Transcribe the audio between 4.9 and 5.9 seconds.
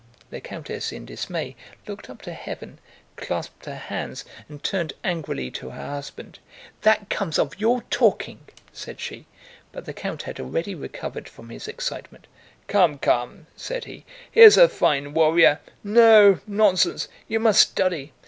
angrily to her